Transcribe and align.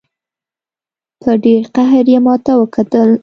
په 1.21 1.31
ډېر 1.43 1.63
قهر 1.75 2.05
یې 2.13 2.19
ماته 2.25 2.53
وکتل. 2.57 3.09